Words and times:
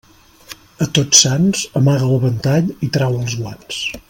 A 0.85 0.87
Tots 0.99 1.21
Sants, 1.25 1.61
amaga 1.81 2.09
el 2.15 2.19
ventall 2.27 2.75
i 2.89 2.91
trau 2.97 3.21
els 3.23 3.41
guants. 3.45 3.83